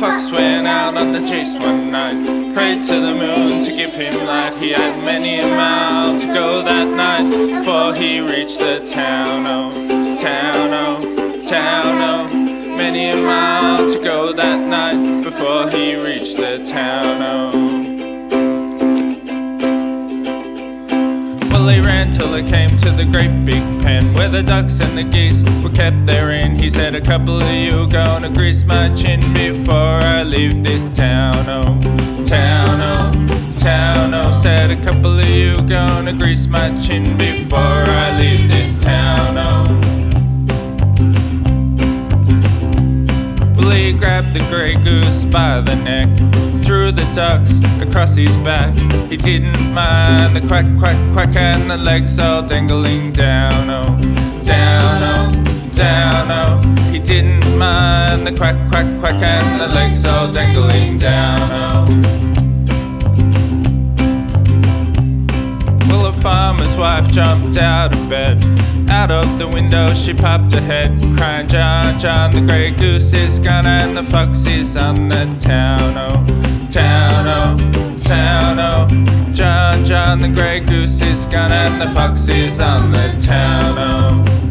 [0.00, 2.14] fox went out on the chase one night.
[2.54, 4.54] Prayed to the moon to give him light.
[4.58, 9.46] He had many a mile to go that night before he reached the town.
[9.46, 9.70] Oh,
[10.20, 12.76] town, oh, town, oh.
[12.76, 17.07] Many a mile to go that night before he reached the town.
[21.68, 25.04] He ran till he came to the great big pen where the ducks and the
[25.04, 26.56] geese were kept therein.
[26.56, 31.34] He said, A couple of you gonna grease my chin before I leave this town.
[31.46, 31.78] Oh,
[32.24, 34.32] town, oh, town, oh.
[34.32, 39.36] Said, A couple of you gonna grease my chin before I leave this town.
[39.36, 39.67] Oh.
[44.38, 46.08] The grey goose by the neck,
[46.64, 48.74] threw the ducks across his back.
[49.10, 53.96] He didn't mind the quack, quack, quack, and the legs all dangling down, oh,
[54.44, 56.90] down, oh, down, oh.
[56.92, 62.37] He didn't mind the quack, quack, quack, and the legs all dangling down, oh.
[66.78, 68.42] Wife jumped out of bed.
[68.88, 73.38] Out of the window she popped her head, crying, John, John, the grey goose is
[73.38, 79.32] gone and the fox is on the town, oh, town, oh, town, oh.
[79.34, 84.47] John, John, the grey goose is gone and the fox is on the town, oh.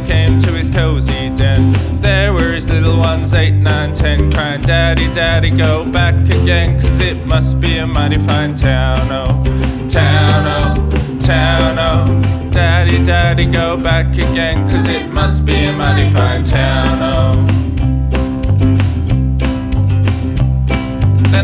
[0.00, 1.72] Came to his cozy den.
[2.00, 7.00] There were his little ones, eight, nine, ten, crying, Daddy, Daddy, go back again, cause
[7.00, 9.42] it must be a mighty fine town, oh,
[9.90, 12.50] town, oh, town, oh.
[12.50, 17.03] Daddy, Daddy, go back again, cause it must be a mighty fine town, oh.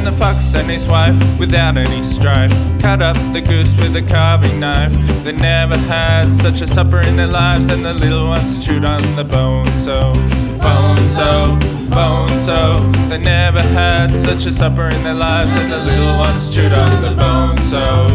[0.01, 4.03] Then the fox and his wife, without any strife, cut up the goose with a
[4.11, 4.93] carving knife.
[5.25, 9.03] They never had such a supper in their lives, and the little ones chewed on
[9.15, 10.15] the bones, oh,
[10.62, 11.59] bones, oh,
[11.91, 12.78] bones, oh.
[13.10, 17.03] They never had such a supper in their lives, and the little ones chewed on
[17.03, 18.06] the bones, oh.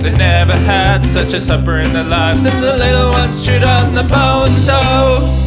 [0.00, 3.94] They never had such a supper in their lives, and the little ones chewed on
[3.96, 5.39] the bones, oh.